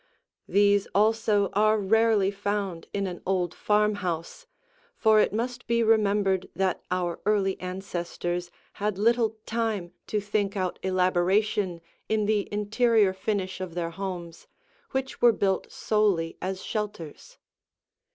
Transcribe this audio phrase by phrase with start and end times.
[0.47, 4.47] These also are rarely found in an old farmhouse,
[4.95, 8.49] for it must be remembered that our early ancestors
[8.81, 14.47] had little time to think out elaboration in the interior finish of their homes
[14.89, 17.37] which were built solely as shelters.